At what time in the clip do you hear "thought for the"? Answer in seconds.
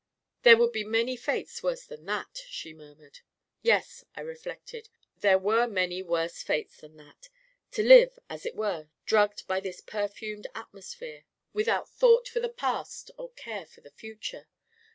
11.87-12.49